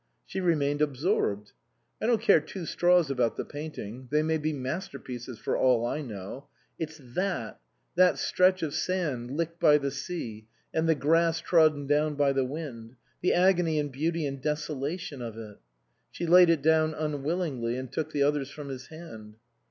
[0.25, 1.51] She remained absorbed.
[2.01, 5.85] "I don't care two straws about the painting; they may be master pieces for all
[5.85, 6.47] I know;
[6.79, 7.59] it's that
[7.93, 12.45] that stretch of sand licked by the sea, and the grass trodden down by the
[12.45, 15.57] wind the agony and beauty and desolation of it"
[16.11, 19.35] She laid it down unwil lingly, and took the others from his hand.